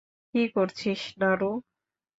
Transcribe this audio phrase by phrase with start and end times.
[0.33, 1.51] কী করছিস, নারু?